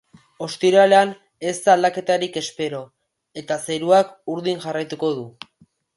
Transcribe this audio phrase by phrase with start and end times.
[0.43, 1.11] Ostiralean
[1.51, 2.79] ez da aldaketarik espero,
[3.43, 5.29] eta zeruak urdin jarraituko du.